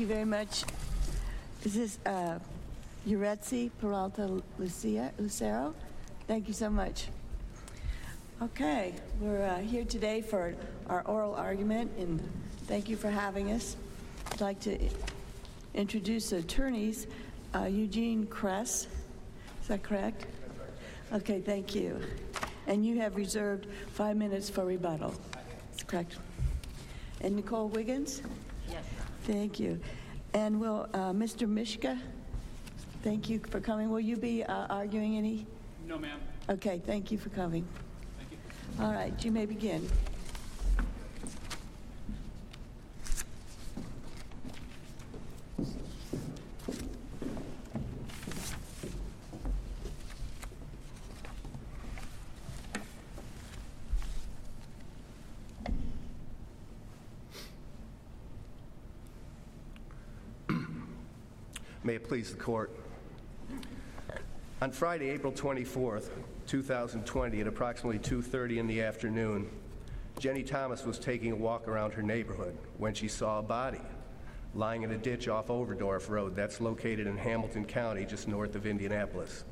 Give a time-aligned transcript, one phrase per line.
[0.00, 0.64] Thank you very much.
[1.60, 2.38] This is uh,
[3.06, 5.74] Uretzi Peralta Lucia, Lucero?
[6.26, 7.08] Thank you so much.
[8.40, 10.54] Okay, we're uh, here today for
[10.88, 12.18] our oral argument, and
[12.66, 13.76] thank you for having us.
[14.32, 14.78] I'd like to
[15.74, 17.06] introduce attorneys.
[17.54, 18.86] Uh, Eugene Kress,
[19.60, 20.24] is that correct?
[21.12, 22.00] Okay, thank you.
[22.66, 25.12] And you have reserved five minutes for rebuttal.
[25.86, 26.16] Correct.
[27.20, 28.22] And Nicole Wiggins?
[29.30, 29.80] Thank you.
[30.34, 31.48] And will, uh, Mr.
[31.48, 31.96] Mishka,
[33.04, 33.88] thank you for coming.
[33.88, 35.46] Will you be uh, arguing any?
[35.86, 36.18] No, ma'am.
[36.48, 37.64] Okay, thank you for coming.
[38.18, 38.84] Thank you.
[38.84, 39.88] All right, you may begin.
[61.82, 62.70] May it please the court.
[64.60, 66.10] On Friday, April 24th,
[66.46, 69.48] 2020, at approximately 2:30 in the afternoon,
[70.18, 73.80] Jenny Thomas was taking a walk around her neighborhood when she saw a body
[74.54, 76.36] lying in a ditch off Overdorf Road.
[76.36, 79.44] That's located in Hamilton County, just north of Indianapolis.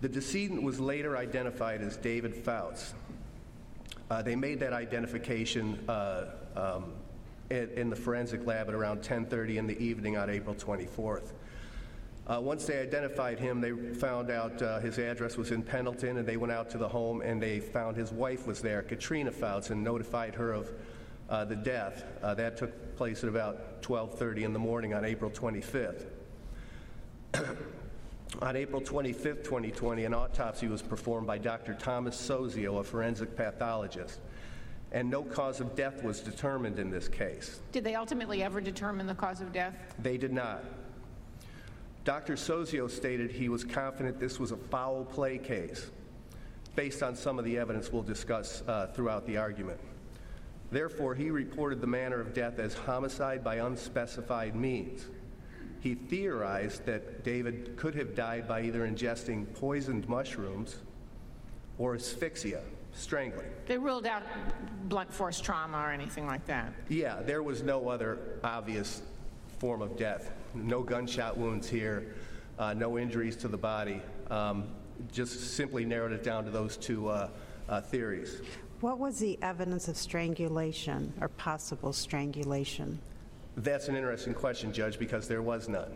[0.00, 2.94] The decedent was later identified as David Fouts.
[4.08, 6.92] Uh, they made that identification uh, um,
[7.50, 11.32] in, in the forensic lab at around 10:30 in the evening on April 24th.
[12.28, 16.28] Uh, once they identified him, they found out uh, his address was in Pendleton, and
[16.28, 19.70] they went out to the home and they found his wife was there, Katrina Fouts,
[19.70, 20.70] and notified her of
[21.30, 22.04] uh, the death.
[22.22, 26.06] Uh, that took place at about 12:30 in the morning on April 25th.
[28.42, 31.72] On April 25, 2020, an autopsy was performed by Dr.
[31.72, 34.20] Thomas Sozio, a forensic pathologist,
[34.92, 37.60] and no cause of death was determined in this case.
[37.72, 39.74] Did they ultimately ever determine the cause of death?
[40.02, 40.62] They did not.
[42.08, 42.36] Dr.
[42.36, 45.90] Sozio stated he was confident this was a foul play case,
[46.74, 49.78] based on some of the evidence we'll discuss uh, throughout the argument.
[50.70, 55.04] Therefore, he reported the manner of death as homicide by unspecified means.
[55.80, 60.76] He theorized that David could have died by either ingesting poisoned mushrooms
[61.76, 62.62] or asphyxia,
[62.94, 63.50] strangling.
[63.66, 64.22] They ruled out
[64.84, 66.72] blunt force trauma or anything like that.
[66.88, 69.02] Yeah, there was no other obvious
[69.58, 70.32] form of death.
[70.64, 72.14] No gunshot wounds here,
[72.58, 74.02] uh, no injuries to the body.
[74.30, 74.68] Um,
[75.12, 77.28] just simply narrowed it down to those two uh,
[77.68, 78.42] uh, theories.
[78.80, 82.98] What was the evidence of strangulation or possible strangulation?
[83.56, 85.92] That's an interesting question, Judge, because there was none.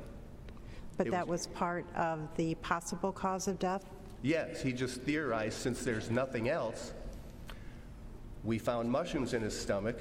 [0.97, 3.85] But It that was- was part of the possible cause of death?
[4.23, 6.93] Yes, he just theorized since there's nothing else,
[8.45, 9.99] we found mushrooms in his stomach,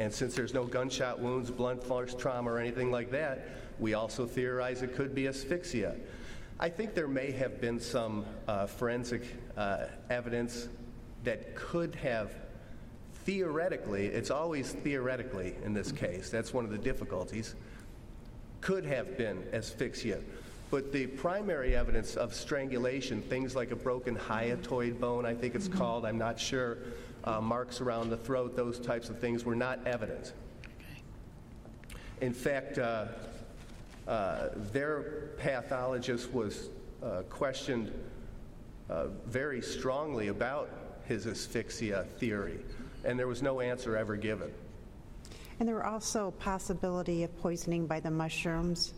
[0.00, 3.48] and since there's no gunshot wounds, blunt force trauma, or anything like that,
[3.78, 5.96] we also theorize it could be asphyxia.
[6.60, 9.22] I think there may have been some uh, forensic
[9.56, 10.68] uh, evidence
[11.24, 12.32] that could have
[13.24, 17.54] theoretically, it's always theoretically in this case, that's one of the difficulties,
[18.60, 20.20] could have been asphyxia.
[20.70, 25.68] But the primary evidence of strangulation, things like a broken hyatoid bone, I think it's
[25.68, 26.78] called, I'm not sure,
[27.24, 30.32] uh, marks around the throat, those types of things were not evident.
[32.20, 33.06] In fact, uh,
[34.06, 36.70] uh, their pathologist was
[37.02, 37.92] uh, questioned
[38.90, 40.70] uh, very strongly about
[41.06, 42.58] his asphyxia theory,
[43.04, 44.50] and there was no answer ever given.
[45.60, 48.94] And there were also possibility of poisoning by the mushrooms?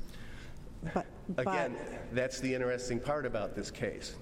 [0.94, 1.76] But, but Again,
[2.12, 4.14] that's the interesting part about this case.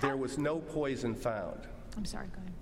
[0.00, 1.66] There was no poison found.
[1.96, 2.52] I'm sorry, go ahead.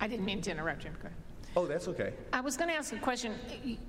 [0.00, 0.90] I didn't mean to interrupt you.
[0.90, 1.16] Go ahead.
[1.56, 2.12] Oh, that's okay.
[2.32, 3.34] I was going to ask a question.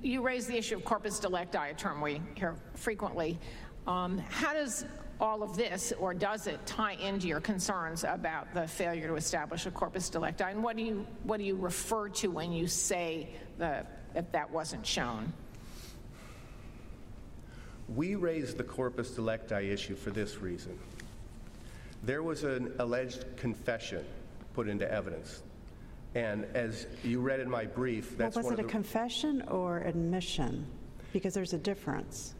[0.02, 3.38] You raised the issue of corpus delicti, a term we hear frequently.
[3.86, 4.84] Um, how does
[5.20, 9.66] all of this, or does it, tie into your concerns about the failure to establish
[9.66, 10.44] a corpus delicti?
[10.44, 13.28] And what do you what do you refer to when you say
[13.58, 15.32] the, that that wasn't shown?
[17.94, 20.78] We raised the corpus delicti issue for this reason.
[22.02, 24.04] There was an alleged confession
[24.52, 25.42] put into evidence.
[26.14, 30.66] And as you read in my brief, well, was one it a confession or admission?
[31.12, 32.34] Because there's a difference.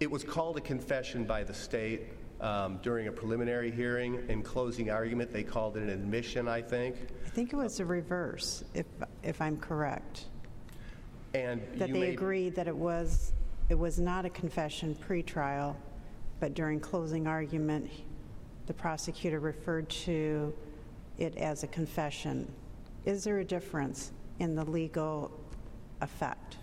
[0.00, 2.02] It was called a confession by the state
[2.40, 4.24] um, during a preliminary hearing.
[4.28, 6.96] In closing argument, they called it an admission, I think.
[7.26, 8.86] I think it was the reverse, if,
[9.24, 10.26] if I'm correct.
[11.34, 13.32] And That you they made- agreed that it was,
[13.68, 15.76] it was not a confession pre-trial,
[16.38, 17.90] but during closing argument,
[18.68, 20.54] the prosecutor referred to
[21.18, 22.48] it as a confession.
[23.04, 24.12] Is there a difference?
[24.38, 25.30] in the legal
[26.00, 26.56] effect?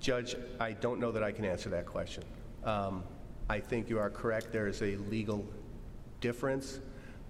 [0.00, 2.24] Judge, I don't know that I can answer that question.
[2.64, 3.02] Um,
[3.48, 5.46] I think you are correct, there is a legal
[6.20, 6.80] difference,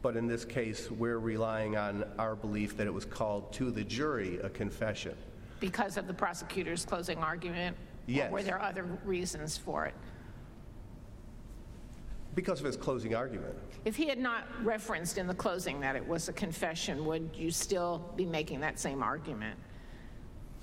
[0.02, 3.84] but in this case, we're relying on our belief that it was called to the
[3.84, 5.14] jury a confession.
[5.60, 7.76] Because of the prosecutor's closing argument?
[8.06, 8.28] Yes.
[8.28, 9.94] Or were there other reasons for it?
[12.36, 13.54] Because of his closing argument.
[13.86, 17.50] If he had not referenced in the closing that it was a confession, would you
[17.50, 19.58] still be making that same argument?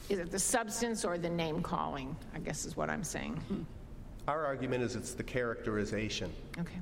[0.07, 3.41] Is it the substance or the name calling, I guess is what I'm saying?
[4.27, 6.31] Our argument is it's the characterization.
[6.59, 6.79] Okay.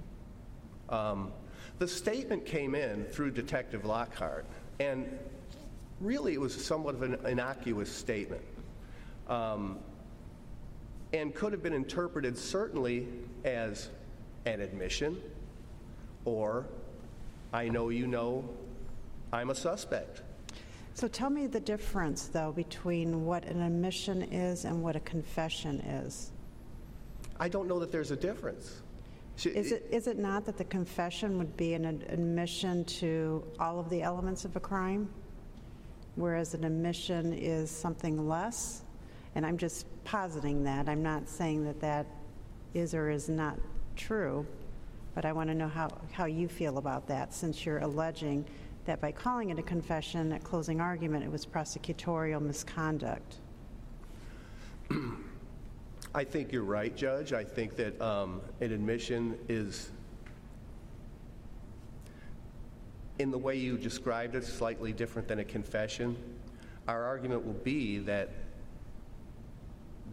[0.90, 1.32] Um,
[1.80, 4.46] The statement came in through Detective Lockhart,
[4.80, 5.18] and
[6.02, 8.44] really it was somewhat of an innocuous statement,
[9.30, 9.80] um,
[11.14, 13.08] and could have been interpreted certainly
[13.46, 13.90] as
[14.46, 15.22] an admission,
[16.26, 16.66] or
[17.54, 18.48] I know you know
[19.34, 20.22] I'm a suspect.
[20.94, 25.80] So tell me the difference, though, between what an admission is and what a confession
[25.80, 26.32] is.
[27.40, 28.82] I don't know that there's a difference.
[29.44, 33.90] Is it, is it not that the confession would be an admission to all of
[33.90, 35.10] the elements of a crime?
[36.16, 38.84] Whereas an admission is something less?
[39.34, 40.90] And I'm just positing that.
[40.90, 42.06] I'm not saying that that
[42.74, 43.58] is or is not
[43.96, 44.46] true,
[45.16, 48.46] but I want to know how, how you feel about that, since you're alleging
[48.86, 53.36] that by calling it a confession at closing argument, it was prosecutorial misconduct.
[56.16, 57.32] I think you're right, Judge.
[57.32, 59.92] I think that um, an admission is,
[63.20, 66.18] in the way you described it, slightly different than a confession.
[66.88, 68.30] Our argument will be that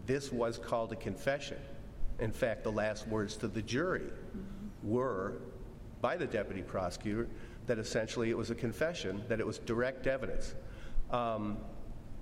[0.07, 1.59] this was called a confession.
[2.19, 4.11] In fact, the last words to the jury
[4.83, 5.35] were,
[6.01, 7.29] by the deputy prosecutor,
[7.67, 10.55] that essentially it was a confession, that it was direct evidence.
[11.11, 11.59] Um,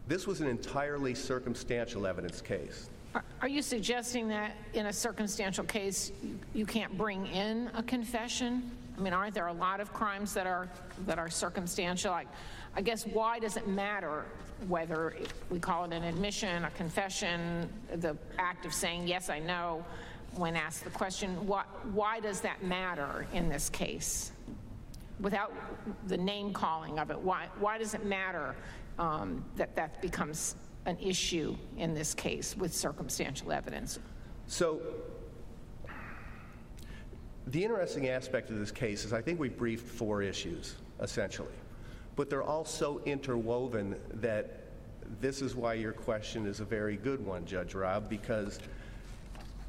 [0.09, 2.89] This was an entirely circumstantial evidence case.
[3.41, 6.13] Are- you suggesting that in a circumstantial case,
[6.55, 8.71] you can't bring in a confession?
[8.97, 10.69] I mean, aren't there a lot of crimes that are,
[11.07, 12.13] that are circumstantial?
[12.13, 12.29] Like,
[12.75, 14.25] I guess, why does it matter
[14.69, 15.15] whether
[15.51, 19.85] we call it an admission, a confession, the act of saying, yes, I know,
[20.35, 24.33] when asked the question, why, why does that matter in this case?
[25.21, 25.53] Without
[26.09, 28.55] the name calling of it, why, why does it matter
[28.99, 30.57] um, that that becomes
[30.87, 33.99] an issue in this case with circumstantial evidence?
[34.47, 34.81] So,
[37.47, 41.53] the interesting aspect of this case is I think we briefed four issues, essentially.
[42.17, 44.63] But they're all so interwoven that
[45.21, 48.59] this is why your question is a very good one, Judge Robb, because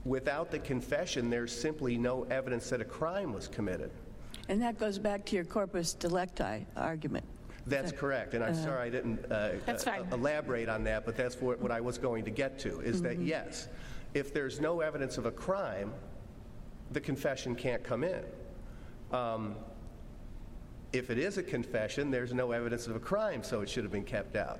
[0.05, 3.91] without the confession, there's simply no evidence that a crime was committed.
[4.49, 7.25] And that goes back to your corpus delicti argument.
[7.67, 11.59] That's correct, and I'm sorry I didn't uh, uh, elaborate on that, but that's what
[11.59, 13.67] what I was going to get to, is that yes,
[14.13, 15.91] if there's no evidence of a crime,
[16.91, 18.23] the confession can't come in.
[19.11, 19.55] Um,
[20.93, 23.91] If it is a confession, there's no evidence of a crime, so it should have
[23.91, 24.59] been kept out.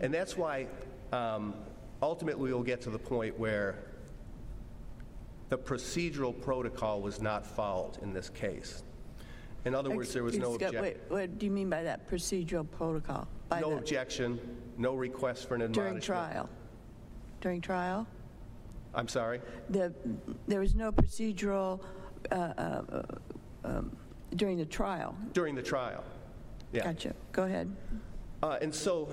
[0.00, 0.66] And that's why
[1.12, 1.54] um,
[2.02, 3.76] ultimately we'll get to the point where
[5.50, 8.82] the procedural protocol was not followed in this case.
[9.64, 10.82] In other words, there was no objection.
[10.82, 13.28] Wait, what do you mean by that procedural protocol?
[13.48, 14.40] By No objection,
[14.78, 16.02] no request for an admonishment.
[16.04, 16.48] During trial?
[17.40, 18.06] During trial?
[18.98, 19.40] I'm sorry?
[19.70, 19.94] The,
[20.48, 21.80] there was no procedural
[22.32, 23.02] uh, uh, uh,
[23.64, 23.96] um,
[24.34, 25.14] during the trial?
[25.32, 26.02] During the trial.
[26.72, 26.82] Yeah.
[26.82, 27.14] Gotcha.
[27.30, 27.74] Go ahead.
[28.42, 29.08] Uh, And so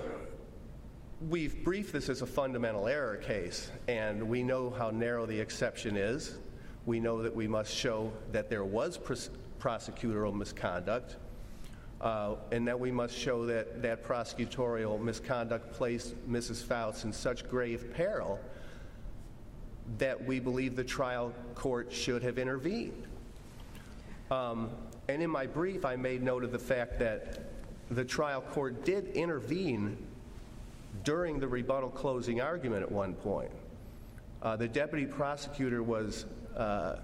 [1.30, 5.96] we've briefed this as a fundamental error case, and we know how narrow the exception
[5.96, 6.36] is.
[6.84, 11.14] We know that we must show that there was pros- prosecutorial misconduct,
[12.00, 16.64] uh, and that we must show that that prosecutorial misconduct placed Mrs.
[16.64, 18.40] Fouts in such grave peril
[19.98, 23.06] that we believe the trial court should have intervened.
[24.30, 24.70] Um,
[25.08, 27.44] And in my brief, I made note of the fact that
[27.90, 29.96] the trial court did intervene
[31.04, 33.52] during the rebuttal closing argument at one point.
[34.42, 36.26] Uh, The deputy prosecutor was
[36.56, 36.96] uh,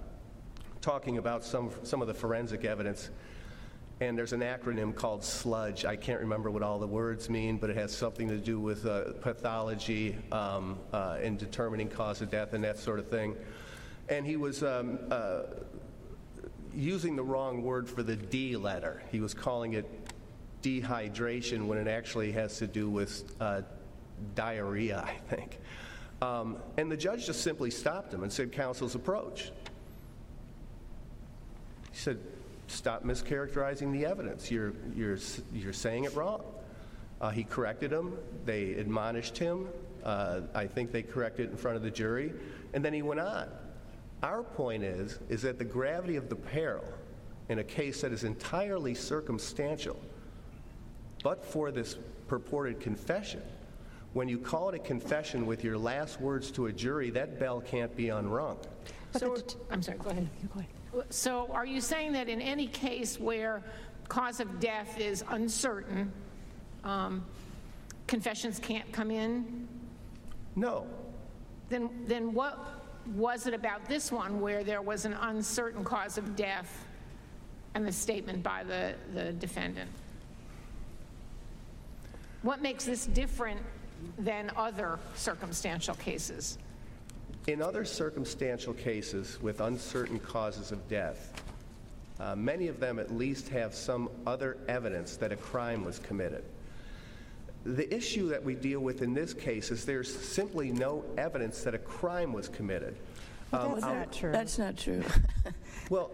[0.81, 3.09] talking about some, some of the forensic evidence,
[4.07, 5.85] and there's an acronym called SLUDGE.
[5.85, 8.85] I can't remember what all the words mean, but it has something to do with
[8.85, 13.35] uh, pathology um, uh, and determining cause of death and that sort of thing.
[14.09, 15.43] And he was um, uh,
[16.75, 19.01] using the wrong word for the D letter.
[19.11, 19.89] He was calling it
[20.61, 23.61] dehydration when it actually has to do with uh,
[24.35, 25.59] diarrhea, I think.
[26.21, 29.51] Um, and the judge just simply stopped him and said, Counsel's approach.
[31.91, 32.19] He said,
[32.73, 34.49] Stop mischaracterizing the evidence.
[34.49, 35.17] You're, you're,
[35.53, 36.41] you're saying it wrong.
[37.21, 39.69] Uh, He corrected him, they admonished him,
[40.03, 42.33] Uh, I think they corrected it in front of the jury,
[42.73, 43.47] and then he went on.
[44.21, 46.83] Our point is, is that the gravity of the peril
[47.47, 49.97] in a case that is entirely circumstantial,
[51.23, 53.43] but for this purported confession,
[54.13, 57.61] when you call it a confession with your last words to a jury, that bell
[57.61, 58.57] can't be unrung.
[59.15, 59.37] So,
[59.71, 60.27] I'm sorry, go ahead.
[60.53, 60.71] go ahead.
[61.09, 63.61] So are you saying that in any case where
[64.09, 66.11] cause of death is uncertain,
[66.83, 67.25] um,
[68.07, 69.67] confessions can't come in?
[70.55, 70.85] No,
[71.69, 72.83] Then, then what
[73.15, 76.85] was it about this one where there was an uncertain cause of death
[77.73, 79.89] and the statement by the, the defendant?
[82.43, 83.61] What makes this different
[84.17, 86.57] than other circumstantial cases?
[87.47, 91.43] In other circumstantial cases with uncertain causes of death,
[92.19, 96.43] uh, many of them at least have some other evidence that a crime was committed.
[97.65, 101.73] The issue that we deal with in this case is there's simply no evidence that
[101.75, 102.95] a crime was committed.
[103.51, 104.31] Um, That's I'll- not true.
[104.31, 105.03] That's not true.
[105.89, 106.11] Well,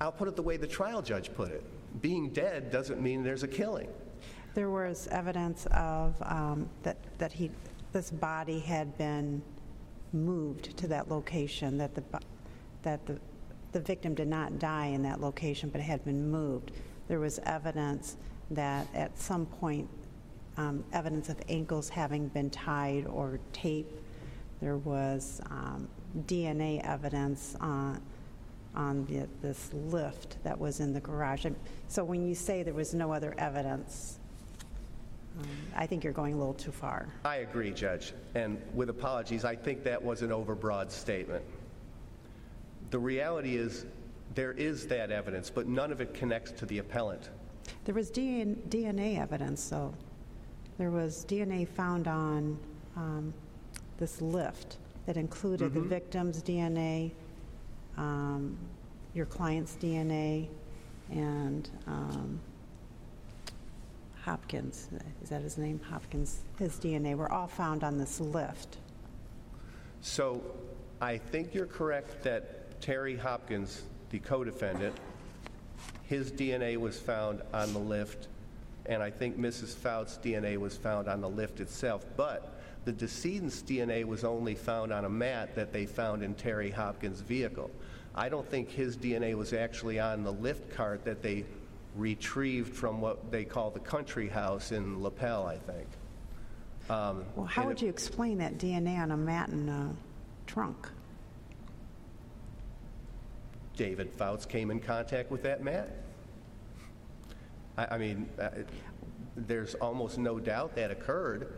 [0.00, 1.64] I'll put it the way the trial judge put it.
[2.00, 3.88] Being dead doesn't mean there's a killing.
[4.54, 7.50] There was evidence of, um, that, that he,
[7.92, 9.42] this body had been
[10.12, 12.02] moved to that location, that the,
[12.82, 13.18] that the,
[13.72, 16.72] the victim did not die in that location, but had been moved.
[17.08, 18.16] There was evidence
[18.50, 19.88] that at some point,
[20.56, 23.90] um, evidence of ankles having been tied or tape.
[24.60, 25.88] There was um,
[26.26, 28.02] DNA evidence on,
[28.74, 31.44] on the- this lift that was in the garage.
[31.44, 31.54] And
[31.86, 34.17] So when you say there was no other evidence,
[35.38, 37.08] um, I think you're going a little too far.
[37.24, 38.12] I agree, Judge.
[38.34, 41.44] And with apologies, I think that was an overbroad statement.
[42.90, 43.86] The reality is,
[44.34, 47.30] there is that evidence, but none of it connects to the appellant.
[47.84, 49.94] There was DNA evidence, though.
[50.78, 52.58] There was DNA found on
[52.96, 53.34] um,
[53.98, 57.12] this lift that included the victim's DNA,
[57.96, 58.56] um,
[59.14, 60.48] your client's DNA,
[61.10, 62.38] and um,
[64.28, 64.88] Hopkins,
[65.22, 65.80] is that his name?
[65.88, 68.76] Hopkins, his DNA were all found on this lift.
[70.02, 70.42] So
[71.00, 74.94] I think you're correct that Terry Hopkins, the co-defendant,
[76.02, 78.28] his DNA was found on the lift,
[78.84, 79.74] and I think Mrs.
[79.74, 82.04] Fout's DNA was found on the lift itself.
[82.14, 86.70] But the decedent's DNA was only found on a mat that they found in Terry
[86.70, 87.70] Hopkins' vehicle.
[88.14, 91.46] I don't think his DNA was actually on the lift cart that they
[91.98, 95.88] retrieved from what they call the country house in Lapel, I think.
[96.88, 99.94] Um, Well, how would it- you explain that DNA on a mat in a
[100.46, 100.88] trunk?
[103.76, 105.90] David Fouts came in contact with that mat.
[107.76, 108.50] I, I mean, uh,
[109.36, 111.52] there's almost no doubt that occurred,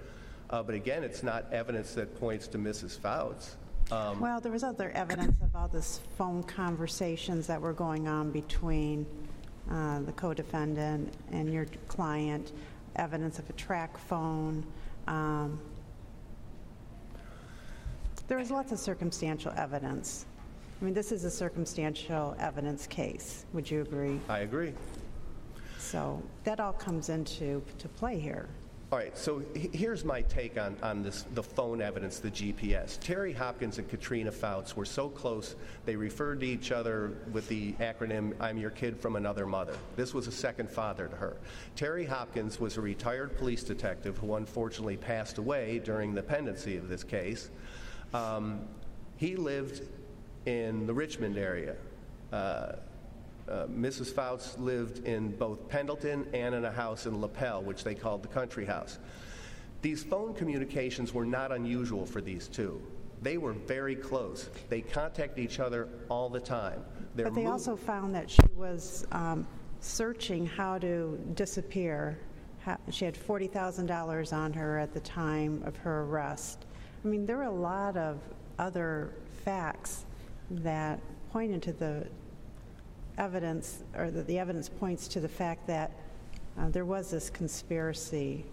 [0.51, 2.99] uh, but again, it's not evidence that points to Mrs.
[2.99, 3.57] Fouts.
[3.91, 8.31] Um, Well, there was other evidence of all this phone conversations that were going on
[8.31, 9.07] between
[9.71, 12.53] uh, the co-defendant and your client,
[12.97, 14.65] evidence of a track phone.
[15.07, 15.61] um,
[18.29, 20.27] There was lots of circumstantial evidence.
[20.81, 24.19] I mean, this is a circumstantial evidence case, would you agree?
[24.29, 24.73] I agree.
[25.79, 28.49] So that all comes into to play here.
[28.93, 32.99] All right, so here's my take on, on this, the phone evidence, the GPS.
[32.99, 35.55] Terry Hopkins and Katrina Fouts were so close,
[35.85, 39.77] they referred to each other with the acronym, I'm your kid from another mother.
[39.95, 41.37] This was a second father to her.
[41.77, 46.89] Terry Hopkins was a retired police detective who unfortunately passed away during the pendency of
[46.89, 47.49] this case.
[48.13, 48.63] Um,
[49.19, 49.83] he lived
[50.47, 51.77] in the Richmond area.
[52.33, 52.73] Uh,
[53.51, 54.13] uh, Mrs.
[54.15, 58.29] Fouts lived in both Pendleton and in a house in Lapel, which they called the
[58.29, 58.99] country house.
[59.83, 62.81] These phone communications were not unusual for these two.
[63.23, 64.49] They were very close.
[64.69, 66.85] They contacted each other all the time.
[67.15, 69.47] Their But they move- also found that she was um,
[69.81, 72.19] searching how to disappear.
[72.61, 76.67] How- She had $40,000 on her at the time of her arrest.
[77.05, 78.21] I mean, there were a lot of
[78.59, 79.15] other
[79.45, 80.05] facts
[80.51, 81.01] that
[81.33, 82.07] pointed to the
[83.19, 85.93] evidence, or that the evidence points to the fact that
[86.59, 88.45] uh, there was this conspiracy.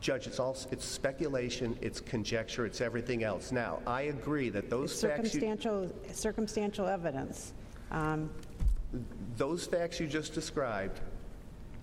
[0.00, 3.52] Judge, it's all, it's speculation, it's conjecture, it's everything else.
[3.52, 5.40] Now, I agree that those facts you...
[5.40, 7.52] Circumstantial, circumstantial evidence.
[7.90, 8.30] Um,
[9.36, 11.00] Those facts you just described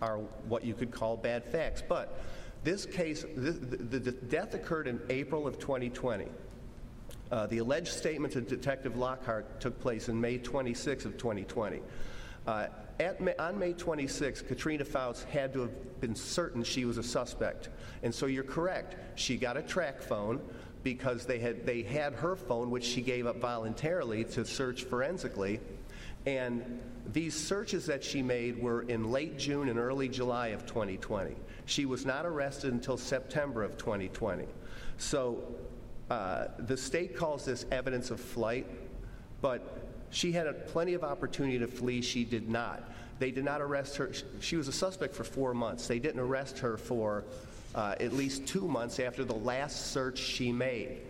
[0.02, 0.18] are
[0.48, 1.84] what you could call bad facts.
[1.88, 2.20] But
[2.64, 6.28] this case, the, the, the death occurred in April of 2020.
[7.32, 11.82] Uh, the alleged statement to Detective Lockhart took place in May 26 of 2020.
[12.48, 12.68] Uh,
[13.00, 17.04] at, Ma- on May 26, Katrina Fouts had to have been certain she was a
[17.04, 17.70] suspect.
[18.02, 19.20] And so you're correct.
[19.20, 20.42] She got a track phone
[20.84, 25.60] because they had, they had her phone, which she gave up voluntarily to search forensically.
[26.26, 26.82] And
[27.14, 31.36] these searches that she made were in late June and early July of 2020.
[31.66, 34.46] She was not arrested until September of 2020.
[34.98, 35.44] So
[36.10, 38.66] uh, the state calls this evidence of flight,
[39.42, 39.62] but
[40.10, 42.02] she had a, plenty of opportunity to flee.
[42.02, 42.84] She did not.
[43.20, 44.12] They did not arrest her.
[44.40, 45.88] She was a suspect for four months.
[45.88, 47.26] They didn't arrest her for
[47.76, 51.02] uh, at least two months after the last search she made.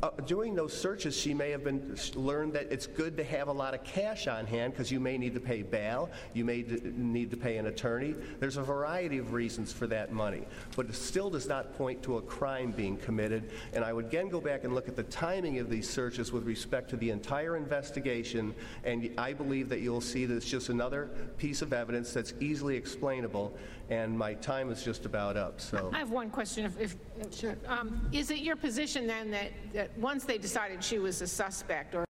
[0.00, 3.52] Uh, doing those searches, she may have been learned that it's good to have a
[3.52, 7.30] lot of cash on hand because you may need to pay bail, you may need
[7.30, 8.14] to pay an attorney.
[8.38, 10.42] There's a variety of reasons for that money,
[10.76, 13.50] but it still does not point to a crime being committed.
[13.72, 16.44] And I would again go back and look at the timing of these searches with
[16.44, 21.10] respect to the entire investigation, and I believe that you'll see that it's just another
[21.38, 23.56] piece of evidence that's easily explainable.
[23.92, 25.60] And my time is just about up.
[25.60, 25.90] So.
[25.92, 26.64] I have one question.
[26.64, 26.96] If, if,
[27.34, 27.56] sure.
[27.66, 31.94] Um, is it your position then that, that once they decided she was a suspect
[31.94, 32.04] or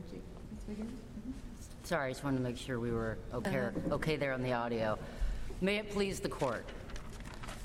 [0.00, 0.86] Mm-hmm.
[1.84, 3.94] Sorry, I just wanted to make sure we were okay, uh-huh.
[3.94, 4.98] okay there on the audio.
[5.60, 6.64] May it please the court.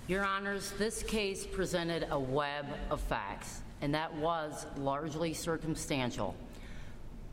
[0.07, 6.35] Your Honors, this case presented a web of facts, and that was largely circumstantial.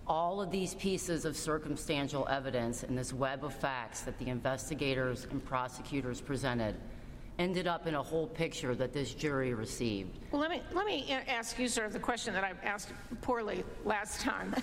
[0.06, 5.26] All of these pieces of circumstantial evidence and this web of facts that the investigators
[5.30, 6.74] and prosecutors presented
[7.38, 10.18] ended up in a whole picture that this jury received.
[10.30, 12.92] Well, let me, let me ask you sir, the question that I asked
[13.22, 14.54] poorly last time.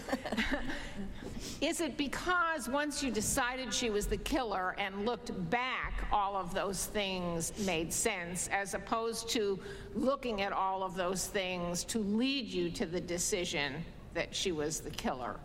[1.61, 6.53] Is it because once you decided she was the killer and looked back, all of
[6.53, 9.59] those things made sense, as opposed to
[9.93, 14.79] looking at all of those things to lead you to the decision that she was
[14.79, 15.35] the killer?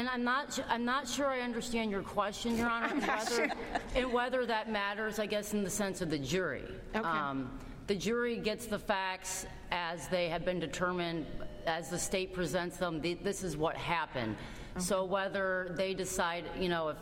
[0.00, 3.50] And I'm not, I'm not sure I understand your question, Your Honor, and whether,
[3.94, 6.64] and whether that matters, I guess, in the sense of the jury.
[6.96, 7.06] Okay.
[7.06, 7.50] Um,
[7.86, 11.26] The jury gets the facts as they have been determined,
[11.66, 14.36] as the state presents them, th- this is what happened.
[14.76, 14.82] Okay.
[14.82, 16.96] So whether they decide, you know, if,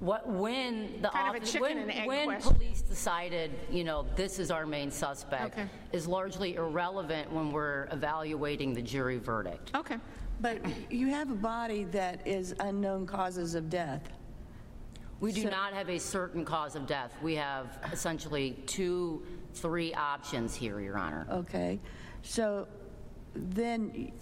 [0.00, 1.08] what, when the...
[1.08, 5.66] Kind office- when- When police decided, you know, this is our main suspect, Okay.
[5.92, 9.70] is largely irrelevant when we're evaluating the jury verdict.
[9.74, 9.96] Okay.
[10.40, 10.58] But
[10.92, 14.02] you have a body that is unknown causes of death.
[15.20, 17.12] We do So- not have a certain cause of death.
[17.22, 19.22] We have essentially two,
[19.54, 21.26] three options here, Your Honor.
[21.30, 21.80] Okay,
[22.22, 22.68] so
[23.34, 24.12] then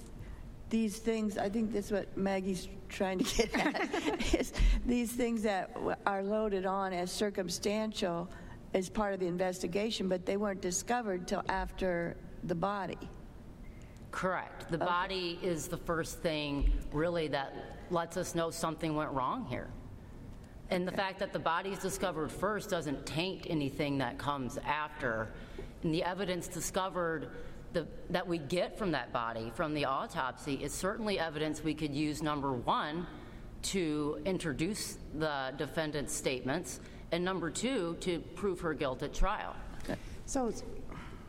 [0.70, 4.52] these things, I think that's what Maggie's trying to get at, is
[4.86, 8.28] these things that w- are loaded on as circumstantial
[8.72, 12.98] as part of the investigation, but they weren't discovered till after the body.
[14.14, 14.70] Correct.
[14.70, 17.52] The body is the first thing, really, that
[17.90, 19.68] lets us know something went wrong here.
[20.70, 25.30] And the fact that the body is discovered first doesn't taint anything that comes after.
[25.82, 27.30] And the evidence discovered
[27.72, 31.92] the, that we get from that body, from the autopsy, is certainly evidence we could
[31.92, 33.08] use, number one,
[33.62, 36.78] to introduce the defendant's statements,
[37.10, 39.56] and number two, to prove her guilt at trial.
[40.26, 40.62] So, it's-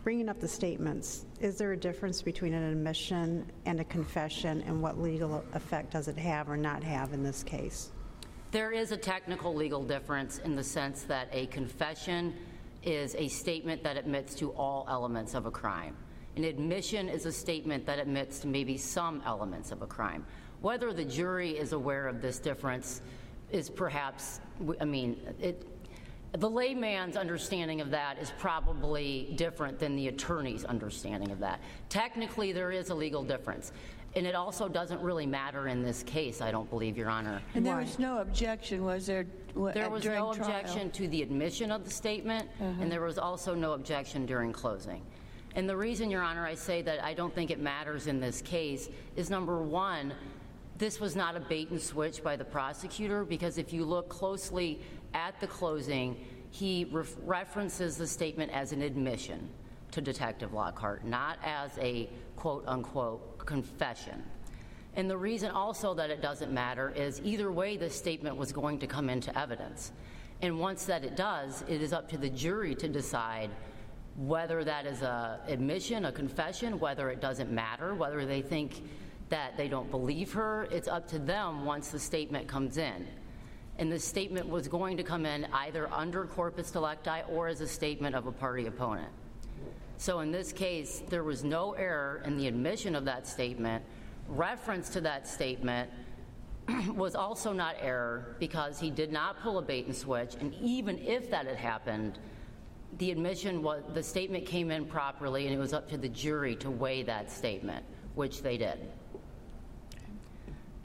[0.05, 4.79] bringing up the statements, is there a difference between an admission and a confession, and
[4.79, 7.89] what legal effect does it have or not have in this case?
[8.51, 12.35] There is a technical legal difference in the sense that a confession
[12.83, 15.97] is a statement that admits to all elements of a crime.
[16.35, 20.23] An admission is a statement that admits to maybe some elements of a crime.
[20.61, 23.01] Whether the jury is aware of this difference
[23.49, 24.39] is perhaps,
[24.79, 25.67] I mean, it,
[26.37, 31.61] The layman's understanding of that is probably different than the attorney's understanding of that.
[31.87, 33.71] Technically, there is a legal difference.
[34.15, 37.41] And it also doesn't really matter in this case, I don't believe, Your Honor.
[37.53, 39.25] And there was no objection, was there?
[39.53, 40.47] w- There was during no trial?
[40.47, 42.81] objection to the admission of the statement, uh-huh.
[42.81, 45.01] and there was also no objection during closing.
[45.55, 48.41] And the reason, Your Honor, I say that I don't think it matters in this
[48.41, 50.13] case is number one,
[50.77, 54.79] this was not a bait and switch by the prosecutor, because if you look closely
[55.15, 56.17] at the closing,
[56.51, 59.49] he ref- references the statement as an admission
[59.91, 64.21] to Detective Lockhart, not as a quote-unquote confession.
[64.95, 68.79] And the reason also that it doesn't matter is either way the statement was going
[68.79, 69.91] to come into evidence.
[70.41, 73.49] And once that it does, it is up to the jury to decide
[74.17, 78.83] whether that is a admission, a confession, whether it doesn't matter, whether they think
[79.29, 80.67] that they don't believe her.
[80.71, 83.07] It's up to them once the statement comes in.
[83.77, 87.67] And the statement was going to come in either under corpus delicti or as a
[87.67, 89.09] statement of a party opponent.
[89.97, 93.83] So in this case, there was no error in the admission of that statement.
[94.27, 95.89] Reference to that statement
[96.95, 100.35] was also not error because he did not pull a bait and switch.
[100.39, 102.19] And even if that had happened,
[102.97, 106.55] the admission was, the statement came in properly and it was up to the jury
[106.57, 107.85] to weigh that statement,
[108.15, 108.79] which they did.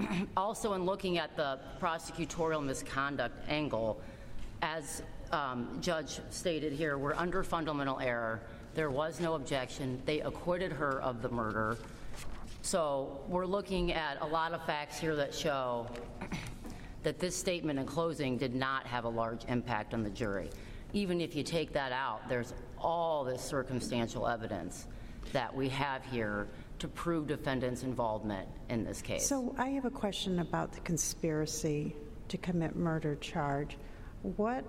[0.37, 4.01] Also, in looking at the prosecutorial misconduct angle,
[4.63, 8.41] as um, Judge stated here, we're under fundamental error.
[8.75, 10.01] There was no objection.
[10.05, 11.79] They acquitted her of the murder.
[12.63, 15.87] So we're looking at a lot of facts here that show
[17.03, 20.51] that this statement in closing did not have a large impact on the jury.
[20.93, 24.87] Even if you take that out, there's all this circumstantial evidence
[25.33, 26.49] that we have here
[26.81, 29.27] to prove defendant's involvement in this case.
[29.27, 31.95] So I have a question about the conspiracy
[32.29, 33.77] to commit murder charge.
[34.23, 34.65] What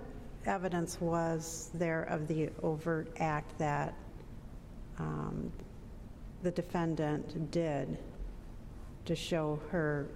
[0.45, 3.93] evidence was there of the overt act that
[4.99, 5.51] um,
[6.43, 7.97] the defendant did
[9.05, 10.07] to show her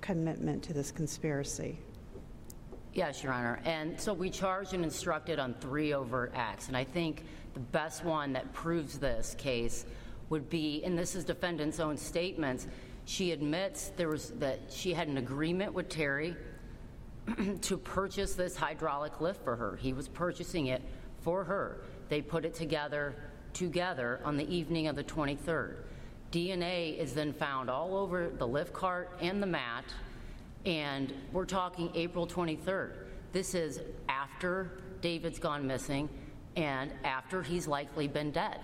[0.00, 1.78] commitment to this conspiracy?
[2.94, 3.60] Yes, Your Honor.
[3.64, 6.68] And so we charged and instructed on three overt acts.
[6.68, 9.84] And I think the best one that proves this case
[10.28, 12.66] would be, and this is defendant's own statements,
[13.04, 16.36] she admits there was, that she had an agreement with Terry
[17.62, 19.76] to purchase this hydraulic lift for her.
[19.76, 20.82] He was purchasing it
[21.20, 21.84] for her.
[22.08, 23.14] They put it together,
[23.52, 25.76] together on the evening of the 23rd.
[26.30, 29.84] DNA is then found all over the lift cart and the mat,
[30.64, 32.92] and we're talking April 23rd.
[33.32, 36.08] This is after David's gone missing
[36.56, 38.60] and after he's likely been dead.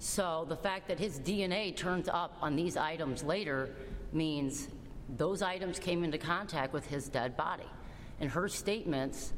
[0.00, 3.68] So the fact that his DNA turns up on these items later
[4.14, 4.68] means
[5.16, 7.68] those items came into contact with his dead body.
[8.18, 9.34] And her statements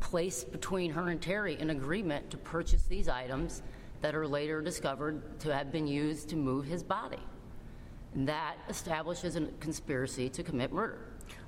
[0.00, 3.62] place between her and Terry an agreement to purchase these items
[4.00, 7.18] that are later discovered to have been used to move his body.
[8.14, 11.00] And that establishes a conspiracy to commit murder.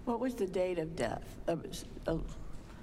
[0.04, 1.38] What was the date of death,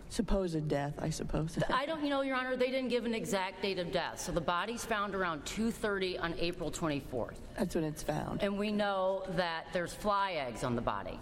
[0.09, 1.57] supposed death, I suppose?
[1.73, 4.19] I don't, you know, Your Honor, they didn't give an exact date of death.
[4.19, 7.37] So the body's found around 2:30 on April 24th.
[7.57, 8.41] That's when it's found.
[8.41, 11.19] And we know that there's fly eggs on the body.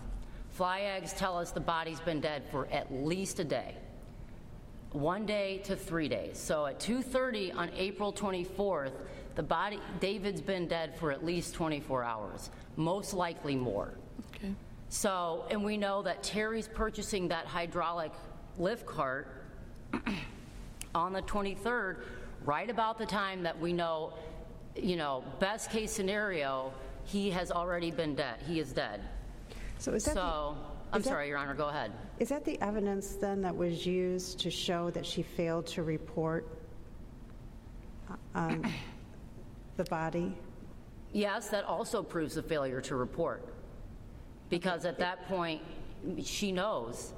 [0.50, 3.76] Fly eggs tell us the body's been dead for at least a day.
[4.92, 6.38] One day to three days.
[6.38, 8.94] So at 2:30 on April 24th,
[9.36, 13.96] the body, David's been dead for at least 24 hours, most likely more.
[14.34, 14.54] Okay.
[14.88, 18.14] So, and we know that Terry's purchasing that hydraulic
[18.58, 19.28] lift cart
[20.94, 21.98] on the 23rd,
[22.46, 24.14] right about the time that we know,
[24.76, 26.74] you know, best case scenario,
[27.06, 28.38] he has already been dead.
[28.48, 29.02] He is dead.
[29.80, 31.92] So is that, the- I'm that- sorry, Your Honor, go ahead.
[32.20, 36.48] is that the evidence then that was used to show that she failed to report
[38.34, 38.64] um,
[39.78, 40.34] the body?
[41.12, 43.46] Yes, that also proves a failure to report.
[44.50, 45.62] Because at that point,
[46.24, 47.14] she knows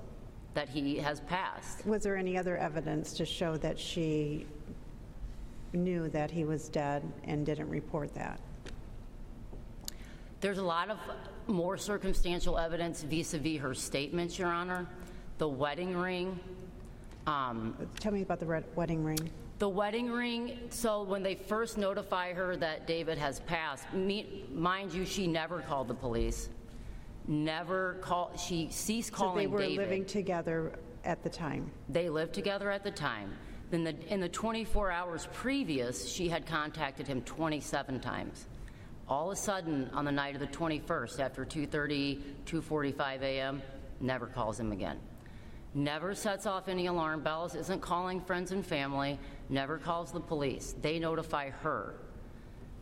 [0.58, 1.86] that he has passed.
[1.86, 4.48] Was there any other evidence to show that she
[5.72, 8.40] knew that he was dead and didn't report that?
[10.42, 10.98] There's a lot of
[11.46, 14.88] more circumstantial evidence vis-à-vis her statements, Your Honor.
[15.38, 16.40] The wedding ring,
[17.28, 19.30] um, Tell me about the red- wedding ring.
[19.60, 24.92] The wedding ring, so when they first notify her that David has passed, me, mind
[24.92, 26.50] you, she never called the police.
[27.28, 29.34] Never called, she ceased calling.
[29.34, 29.78] So they calling were David.
[29.78, 31.72] living together at the time.
[31.90, 33.34] They lived together at the time.
[33.70, 38.46] Then the, in the 24 hours previous, she had contacted him 27 times.
[39.10, 43.62] All of a sudden, on the night of the 21st, after 2:30, 2:45 a.m.,
[44.00, 45.00] never calls him again.
[45.74, 50.76] never sets off any alarm bells, isn't calling friends and family, never calls the police.
[50.82, 51.96] They notify her.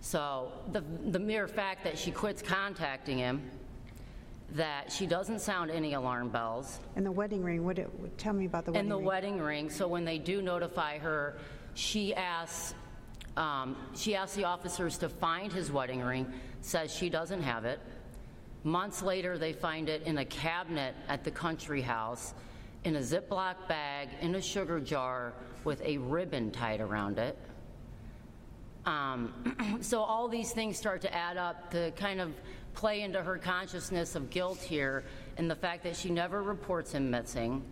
[0.01, 3.41] So the, the mere fact that she quits contacting him,
[4.51, 8.45] that she doesn't sound any alarm bells, And the wedding ring, what, it- tell me
[8.45, 9.01] about the wedding and ring.
[9.01, 11.38] the wedding ring, so when they do notify her,
[11.73, 12.73] she asks,
[13.36, 16.31] um, she asks the officers to find his wedding ring,
[16.62, 17.79] says she doesn't have it.
[18.63, 22.34] Months later, they find it in a cabinet at the country house,
[22.84, 27.38] in a Ziploc bag, in a sugar jar, with a ribbon tied around it.
[28.86, 32.32] Um, so all these things start to add up to kind of
[32.74, 35.06] play into her consciousness of guilt here,
[35.38, 37.63] and the fact that she never reports him missing.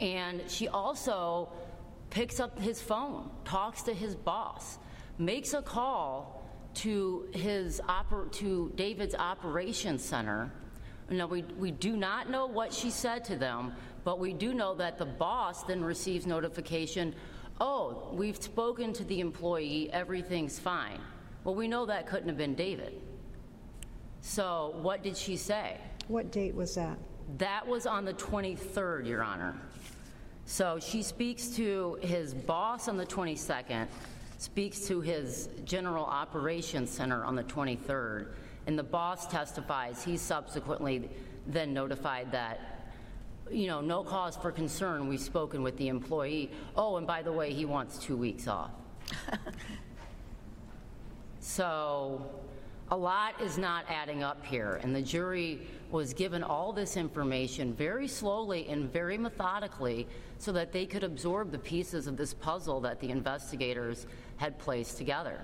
[0.00, 1.50] And she also
[2.10, 4.78] picks up his phone, talks to his boss,
[5.18, 6.42] makes a call
[6.74, 10.50] to his oper- to David's operations center.
[11.10, 13.72] Now we we do not know what she said to them,
[14.04, 17.14] but we do know that the boss then receives notification.
[17.60, 19.90] Oh, we've spoken to the employee.
[19.92, 20.98] Everything's fine.
[21.44, 23.00] Well, we know that couldn't have been David.
[24.20, 25.78] So what did she say?
[26.08, 26.98] What date was that?
[27.38, 29.54] That was on the 23rd, Your Honor.
[30.46, 33.86] So she speaks to his boss on the 22nd,
[34.38, 38.34] speaks to his general operations center on the 23rd,
[38.66, 41.08] and the boss testifies he subsequently
[41.46, 42.73] then notified that,
[43.50, 46.50] you know, no cause for concern, we've spoken with the employee.
[46.76, 48.70] Oh, and by the way, he wants two weeks off.
[51.44, 52.22] So
[52.90, 57.74] a lot is not adding up here, and the jury was given all this information
[57.74, 62.80] very slowly and very methodically so that they could absorb the pieces of this puzzle
[62.80, 64.06] that the investigators
[64.38, 65.38] had placed together.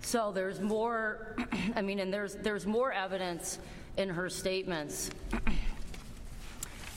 [0.00, 1.36] So there's more,
[1.76, 3.58] I mean, and there's, there's more evidence
[3.98, 5.10] in her statements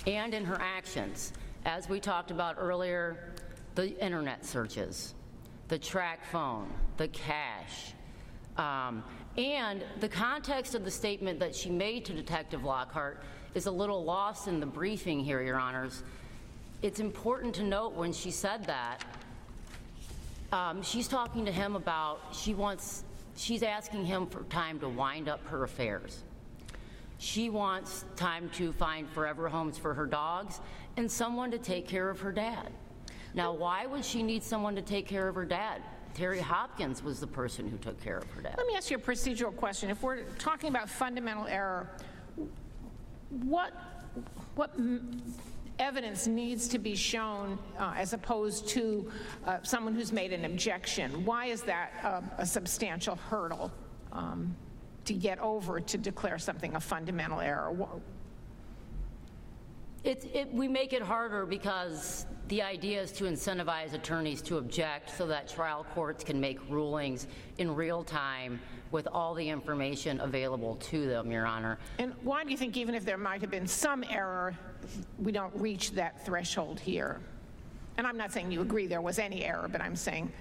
[0.08, 1.34] and in her actions.
[1.66, 3.34] As we talked about earlier,
[3.74, 5.14] the internet searches,
[5.68, 7.94] the track phone, the cash,
[8.58, 9.04] um,
[9.38, 13.22] and the context of the statement that she made to Detective Lockhart
[13.54, 16.04] is a little lost in the briefing here, Your Honors.
[16.82, 19.04] It's important to note when she said that,
[20.52, 23.04] um, she's talking to him about she wants,
[23.36, 26.24] she's asking him for time to wind up her affairs.
[27.26, 30.60] She wants time to find forever homes for her dogs
[30.96, 32.72] and someone to take care of her dad.
[33.34, 35.82] Now, why would she need someone to take care of her dad?
[36.14, 38.54] Terry Hopkins was the person who took care of her dad.
[38.60, 39.90] Let me ask you a procedural question.
[39.90, 41.90] If we're talking about fundamental error,
[43.30, 43.74] what,
[44.54, 44.76] what
[45.80, 49.12] evidence needs to be shown uh, as opposed to
[49.48, 51.26] uh, someone who's made an objection?
[51.26, 53.72] Why is that uh, a substantial hurdle
[54.12, 54.56] um,
[55.06, 57.76] to get over to declare something a fundamental error?
[60.04, 65.10] It, it, we make it harder because the idea is to incentivize attorneys to object
[65.18, 67.26] so that trial courts can make rulings
[67.58, 68.60] in real time
[68.92, 71.80] with all the information available to them, Your Honor.
[71.98, 74.56] And why do you think even if there might have been some error,
[75.18, 77.20] we don't reach that threshold here?
[77.98, 80.32] And I'm not saying you agree there was any error, but I'm saying,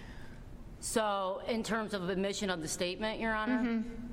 [0.80, 3.62] So, in terms of admission of the statement, Your Honor?
[3.62, 4.03] Mm-hmm.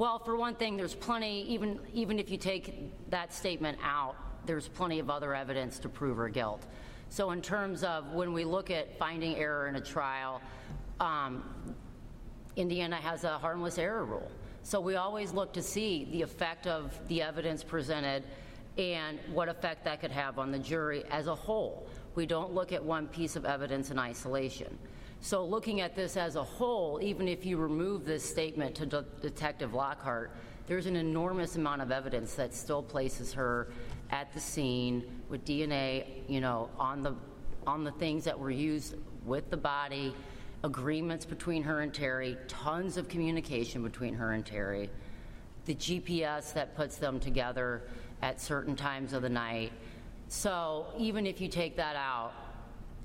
[0.00, 4.66] Well, for one thing, there's plenty, even, even if you take that statement out, there's
[4.66, 6.64] plenty of other evidence to prove her guilt.
[7.10, 10.40] So, in terms of when we look at finding error in a trial,
[11.00, 11.44] um,
[12.56, 14.30] Indiana has a harmless error rule.
[14.62, 18.24] So, we always look to see the effect of the evidence presented
[18.78, 21.86] and what effect that could have on the jury as a whole.
[22.14, 24.78] We don't look at one piece of evidence in isolation.
[25.22, 29.04] So looking at this as a whole, even if you remove this statement to De-
[29.20, 30.32] Detective Lockhart,
[30.66, 33.68] there's an enormous amount of evidence that still places her
[34.10, 37.14] at the scene with DNA, you know, on the
[37.66, 38.94] on the things that were used
[39.26, 40.14] with the body,
[40.64, 44.88] agreements between her and Terry, tons of communication between her and Terry,
[45.66, 47.82] the GPS that puts them together
[48.22, 49.72] at certain times of the night.
[50.28, 52.32] So even if you take that out,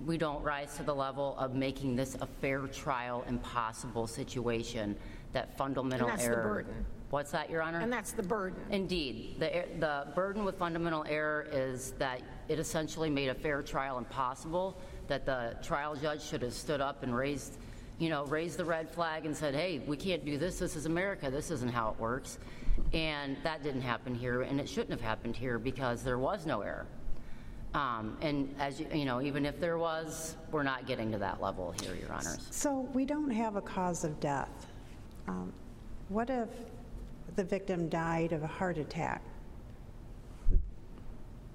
[0.04, 4.96] we don't rise to the level of making this a fair trial impossible situation
[5.34, 6.44] that fundamental And that's the error.
[6.44, 6.86] burden.
[7.12, 7.80] What's that, Your Honor?
[7.80, 8.60] and that's the burden.
[8.72, 9.36] Indeed.
[9.40, 13.98] The, er, the burden with fundamental error is that it essentially made a fair trial
[14.00, 14.78] impossible,
[15.08, 17.58] that the trial judge should have stood up and raised,
[18.00, 20.88] you know, raised the red flag and said, hey, we can't do this, this is
[20.88, 22.38] America, this isn't how it works.
[22.92, 26.62] And that didn't happen here, and it shouldn't have happened here because there was no
[26.62, 26.86] error.
[27.76, 31.42] Um, And as, you you know, even if there was, we're not getting to that
[31.42, 32.48] level here, Your Honors.
[32.50, 34.68] So we don't have a cause of death.
[35.28, 35.52] Um,
[36.08, 36.48] What if
[37.36, 39.22] the victim died of a heart attack?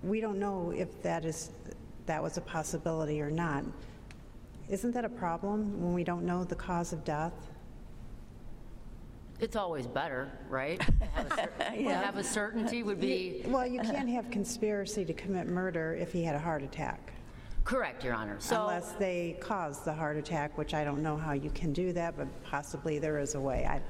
[0.03, 1.51] we don't know if that is,
[2.07, 3.65] that was a possibility or not.
[4.71, 7.35] Isn't that a problem when we don't know the cause of death?
[9.41, 10.81] It's always better, right?
[11.01, 15.05] To have a cer- to have a certainty would be, Well, you can't have conspiracy
[15.05, 17.13] to commit murder if he had a heart attack,
[17.65, 18.37] correct, Your Honor.
[18.39, 21.93] So, unless they caused the heart attack, which I don't know how you can do
[21.95, 23.67] that, but possibly there is a way.
[23.67, 23.81] I-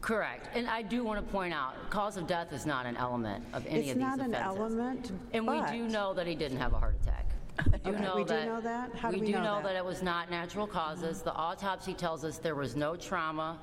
[0.00, 0.48] correct.
[0.54, 3.66] And I do want to point out, cause of death is not an element of
[3.66, 4.58] any It's of these not an offenses.
[4.58, 7.26] element, And we but- do know that he didn't have a heart attack.
[7.72, 8.46] We do Okay, know we do that.
[8.46, 8.94] know that?
[8.96, 9.64] How do we do know that?
[9.64, 11.20] that it was not natural causes.
[11.22, 13.58] The autopsy tells us there was no trauma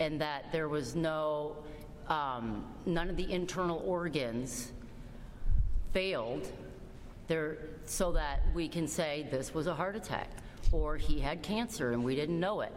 [0.00, 1.56] and that there was no,
[2.08, 4.72] um, none of the internal organs
[5.92, 6.50] failed
[7.26, 10.30] there, so that we can say this was a heart attack
[10.72, 12.72] or he had cancer and we didn't know it.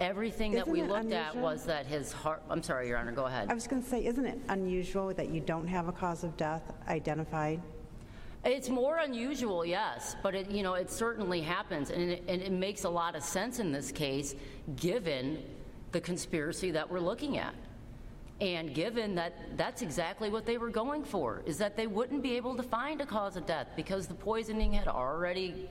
[0.00, 1.42] Everything that Isn't we it looked at unusual?
[1.42, 3.50] was that his heart, I'm sorry, Your Honor, go ahead.
[3.50, 6.36] I was going to say, isn't it unusual that you don't have a cause of
[6.36, 7.60] death identified?
[8.44, 12.52] It's more unusual, yes, but it, you know, it certainly happens, and it, and it
[12.52, 14.36] makes a lot of sense in this case,
[14.76, 15.42] given
[15.92, 17.54] the conspiracy that we're looking at.
[18.40, 22.36] And given that that's exactly what they were going for, is that they wouldn't be
[22.36, 25.68] able to find a cause of death because the poisoning had already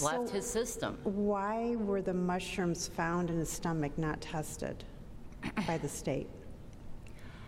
[0.00, 0.96] left his system.
[1.02, 4.84] Why were the mushrooms found in his stomach not tested
[5.66, 6.28] by the state?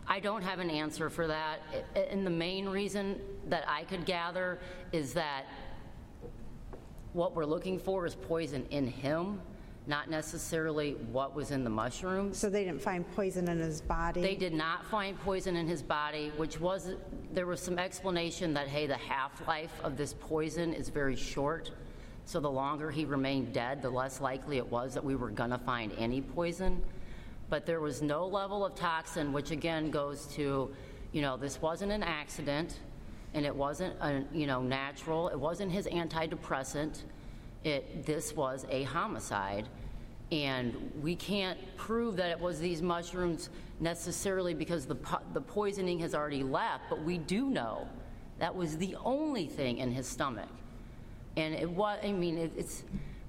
[0.08, 1.60] I don't have an answer for that.
[1.94, 4.58] And the main reason that I could gather
[4.92, 5.46] is that
[7.12, 9.40] what we're looking for is poison in him,
[9.86, 12.38] not necessarily what was in the mushrooms.
[12.38, 14.20] So they didn't find poison in his body?
[14.20, 16.94] They did not find poison in his body, which was,
[17.32, 21.70] there was some explanation that, hey, the half-life of this poison is very short.
[22.24, 25.50] So the longer he remained dead, the less likely it was that we were going
[25.50, 26.82] to find any poison.
[27.48, 30.74] But there was no level of toxin, which again goes to,
[31.12, 32.80] you know, this wasn't an accident,
[33.34, 35.28] and it wasn't, a, you know, natural.
[35.28, 37.02] It wasn't his antidepressant.
[37.62, 39.68] It, this was a homicide.
[40.32, 45.98] And we can't prove that it was these mushrooms necessarily because the, po- the poisoning
[46.00, 47.86] has already left, but we do know
[48.38, 50.48] that was the only thing in his stomach.
[51.36, 52.82] And it was, I mean, it, it's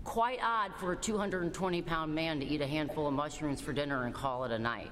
[0.03, 4.05] quite odd for a 220 pound man to eat a handful of mushrooms for dinner
[4.05, 4.91] and call it a night.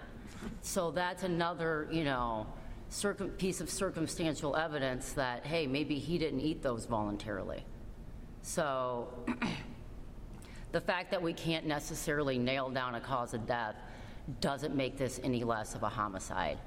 [0.61, 2.45] So that's another, you know,
[2.89, 7.65] circum, piece of circumstantial evidence that, hey, maybe he didn't eat those voluntarily.
[8.41, 9.07] So
[10.75, 13.77] the fact that we can't necessarily nail down a cause of death
[14.41, 16.57] doesn't make this any less of a homicide.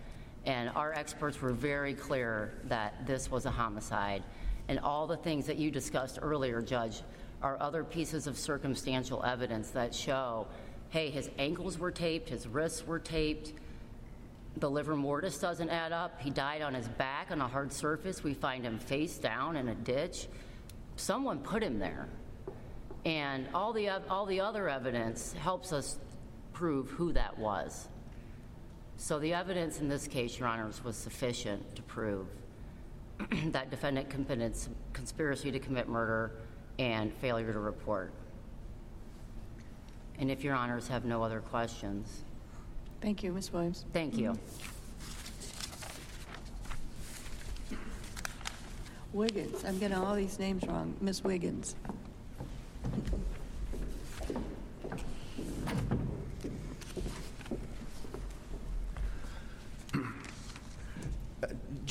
[0.47, 4.23] And our experts were very clear that this was a homicide.
[4.68, 7.03] And all the things that you discussed earlier, Judge,
[7.42, 10.47] are other pieces of circumstantial evidence that show,
[10.88, 13.53] hey, his ankles were taped, his wrists were taped,
[14.57, 16.18] the livor mortis doesn't add up.
[16.18, 18.25] He died on his back on a hard surface.
[18.25, 20.29] We find him face down in a ditch.
[20.97, 22.09] Someone put him there.
[23.04, 25.98] And all the, oth- all the other evidence helps us
[26.52, 27.88] prove who that was.
[28.96, 32.26] So the evidence in this case, Your Honors, was sufficient to prove
[33.52, 34.54] that defendant committed
[34.92, 36.32] conspiracy to commit murder
[36.78, 38.12] and failure to report.
[40.18, 42.22] And if Your Honors have no other questions,
[43.00, 43.52] Thank you, Ms.
[43.52, 43.84] Williams.
[43.92, 44.37] thank you.
[49.12, 50.94] Wiggins, I'm getting all these names wrong.
[51.00, 51.22] Ms.
[51.24, 51.76] Wiggins.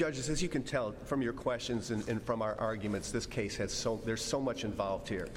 [0.07, 3.57] Judges, as you can tell from your questions and, and from our arguments, this case
[3.57, 5.27] has so, there's so much involved here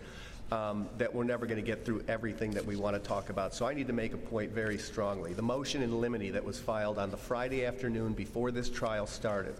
[0.52, 3.52] um, that we're never going to get through everything that we want to talk about.
[3.52, 5.34] So I need to make a point very strongly.
[5.34, 9.56] The motion in limine that was filed on the Friday afternoon before this trial started,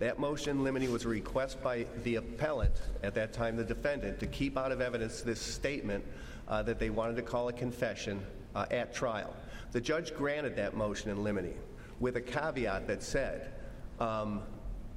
[0.00, 2.74] that motion in limine was a request by the appellant,
[3.04, 6.04] at that time the defendant, to keep out of evidence this statement
[6.48, 8.20] uh, that they wanted to call a confession
[8.56, 9.32] uh, at trial.
[9.70, 11.54] The judge granted that motion in limine
[12.00, 13.52] with a caveat that said,
[14.00, 14.42] um,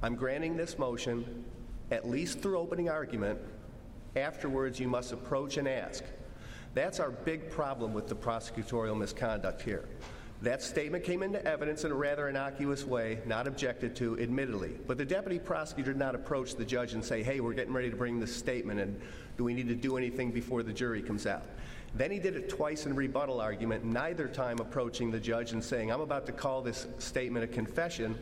[0.02, 1.44] I'm granting this motion
[1.90, 3.38] at least through opening argument.
[4.16, 6.04] Afterwards, you must approach and ask.
[6.74, 9.88] That's our big problem with the prosecutorial misconduct here.
[10.42, 14.78] That statement came into evidence in a rather innocuous way, not objected to, admittedly.
[14.86, 17.90] But the deputy prosecutor did not approach the judge and say, hey, we're getting ready
[17.90, 19.00] to bring this statement, and
[19.38, 21.44] do we need to do anything before the jury comes out?
[21.94, 25.92] Then he did it twice in rebuttal argument, neither time approaching the judge and saying,
[25.92, 28.18] I'm about to call this statement a confession,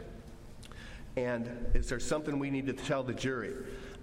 [1.17, 3.55] and is there something we need to tell the jury?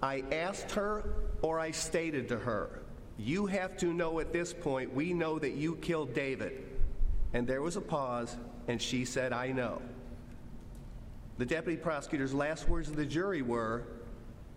[0.02, 1.04] I asked her
[1.42, 2.80] or I stated to her,
[3.18, 6.64] you have to know at this point, we know that you killed David.
[7.34, 8.36] And there was a pause,
[8.66, 9.82] and she said, I know.
[11.38, 13.84] The deputy prosecutor's last words to the jury were,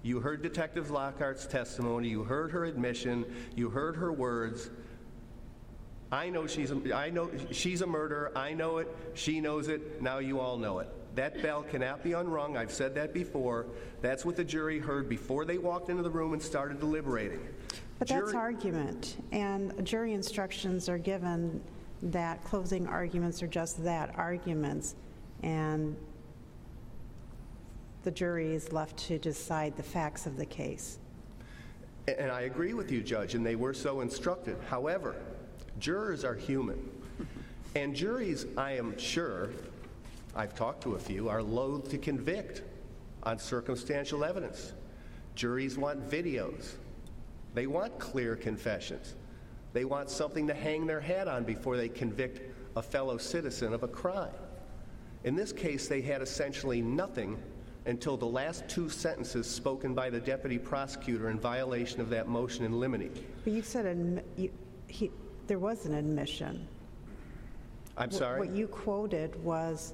[0.01, 3.25] You heard Detective Lockhart's testimony, you heard her admission,
[3.55, 4.69] you heard her words.
[6.11, 8.31] I know she's a, I know she's a murderer.
[8.35, 8.87] I know it.
[9.15, 9.99] She knows it.
[9.99, 10.89] Now you all know it.
[11.15, 12.57] That bell cannot be unrung.
[12.57, 13.67] I've said that before.
[14.01, 17.39] That's what the jury heard before they walked into the room and started deliberating.
[17.99, 21.61] But that's Jury- argument, and jury instructions are given
[22.01, 24.95] that closing arguments are just that, arguments,
[25.43, 25.95] and
[28.03, 30.99] the jury is left to decide the facts of the case.
[32.07, 34.57] And I agree with you, Judge, and they were so instructed.
[34.69, 35.15] However,
[35.79, 36.89] jurors are human.
[37.75, 39.49] And juries, I am sure,
[40.35, 42.63] I've talked to a few, are loath to convict
[43.23, 44.73] on circumstantial evidence.
[45.35, 46.73] Juries want videos.
[47.53, 49.15] They want clear confessions.
[49.73, 52.41] They want something to hang their hat on before they convict
[52.75, 54.33] a fellow citizen of a crime.
[55.23, 57.41] In this case, they had essentially nothing
[57.85, 62.65] until the last two sentences spoken by the deputy prosecutor in violation of that motion
[62.65, 63.11] in limine.
[63.43, 64.51] But you said admi- you-
[64.87, 65.11] he-
[65.47, 66.67] there was an admission.
[67.97, 68.39] I'm sorry?
[68.39, 69.93] What you quoted was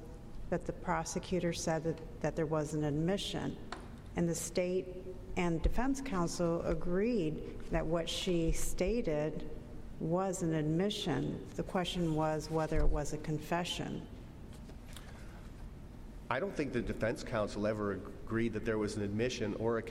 [0.50, 3.56] that the prosecutor said that, that there was an admission,
[4.16, 4.86] and the state
[5.36, 7.36] and defense counsel agreed
[7.70, 9.48] that what she stated
[10.00, 11.38] was an admission.
[11.56, 14.02] The question was whether it was a confession.
[16.30, 17.92] I don't think the defense counsel ever
[18.24, 19.82] agreed that there was an admission or a,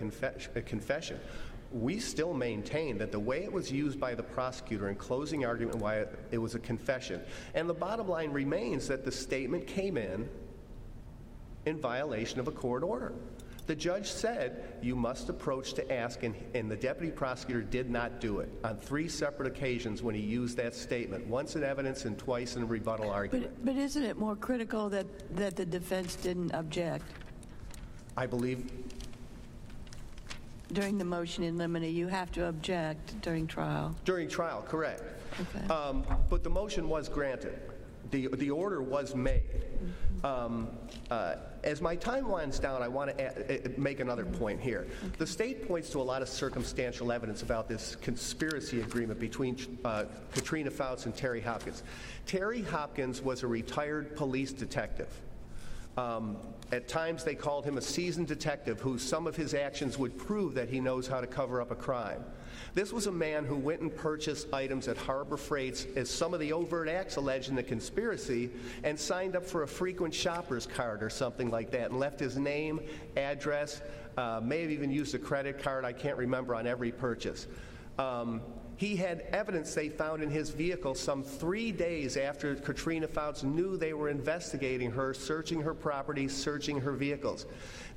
[0.55, 1.19] a confession.
[1.71, 5.77] We still maintain that the way it was used by the prosecutor in closing argument,
[5.77, 7.21] why it was a confession.
[7.53, 10.27] And the bottom line remains that the statement came in
[11.69, 13.13] in violation of a court order.
[13.67, 18.19] The judge said you must approach to ask, and, and the deputy prosecutor did not
[18.19, 22.17] do it on three separate occasions when he used that statement once in evidence and
[22.17, 23.51] twice in rebuttal argument.
[23.63, 25.05] But, but isn't it more critical that,
[25.35, 27.05] that the defense didn't object
[28.17, 28.69] I believe
[30.73, 31.83] during the motion in limine?
[31.83, 33.95] You have to object during trial.
[34.03, 35.03] During trial, correct.
[35.39, 35.67] Okay.
[35.71, 37.59] Um, But the motion was granted.
[38.09, 39.67] The, the order was made.
[40.23, 40.69] Um,
[41.09, 44.87] uh, As my time winds down, I want to make another point here.
[45.17, 50.05] The state points to a lot of circumstantial evidence about this conspiracy agreement between uh,
[50.33, 51.83] Katrina Fouts and Terry Hopkins.
[52.25, 55.09] Terry Hopkins was a retired police detective.
[55.97, 56.37] Um,
[56.71, 60.53] At times, they called him a seasoned detective who some of his actions would prove
[60.53, 62.23] that he knows how to cover up a crime.
[62.75, 66.39] This was a man who went and purchased items at Harbor Freights as some of
[66.39, 68.51] the overt acts alleged in the conspiracy
[68.83, 72.37] and signed up for a frequent shopper's card or something like that and left his
[72.37, 72.79] name,
[73.17, 73.81] address,
[74.17, 77.47] uh, may have even used a credit card, I can't remember, on every purchase.
[77.97, 78.41] Um,
[78.79, 83.75] he had evidence they found in his vehicle some three days after Katrina Fouts knew
[83.75, 87.45] they were investigating her, searching her property, searching her vehicles.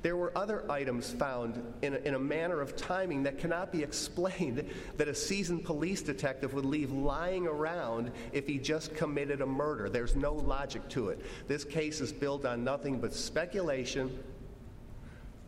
[0.01, 3.81] There were other items found in a, in a manner of timing that cannot be
[3.81, 9.45] explained that a seasoned police detective would leave lying around if he just committed a
[9.45, 9.87] murder.
[9.87, 11.21] There's no logic to it.
[11.47, 14.21] This case is built on nothing but speculation,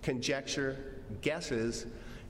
[0.02, 1.88] conjecture, guesses,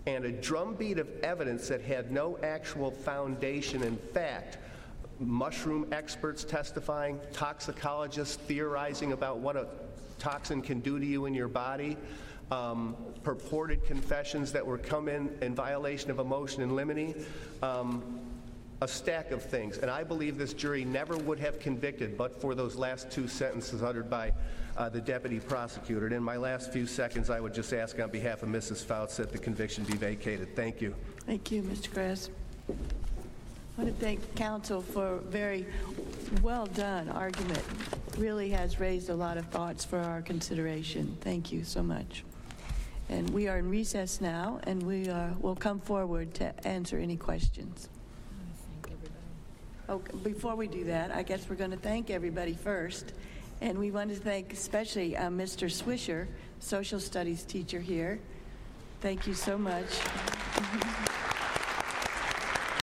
[0.08, 4.58] and a drumbeat of evidence that had no actual foundation in fact.
[5.20, 9.68] Mushroom experts testifying, toxicologists theorizing about what a
[10.20, 11.98] toxin can do to you in your body,
[12.52, 17.26] um, purported confessions that were come in in violation of a motion in limine,
[17.64, 18.20] um,
[18.82, 19.78] a stack of things.
[19.78, 23.82] And I believe this jury never would have convicted but for those last two sentences
[23.82, 24.34] uttered by
[24.78, 26.06] uh, the deputy prosecutor.
[26.06, 28.84] And in my last few seconds, I would just ask on behalf of Mrs.
[28.84, 30.56] Fouts that the conviction be vacated.
[30.56, 30.96] Thank you.
[31.26, 31.92] Thank you, Mr.
[31.94, 32.30] Kress.
[32.70, 35.66] I want to thank counsel for a very
[36.42, 37.62] well-done argument.
[38.18, 41.18] Really has raised a lot of thoughts for our consideration.
[41.22, 42.24] Thank you so much.
[43.10, 47.18] And we are in recess now, and we uh, will come forward to answer any
[47.18, 47.90] questions.
[49.88, 53.14] Okay, before we do that, I guess we're going to thank everybody first.
[53.62, 55.68] And we want to thank especially uh, Mr.
[55.70, 56.28] Swisher,
[56.60, 58.20] social studies teacher here.
[59.02, 59.86] Thank you so much.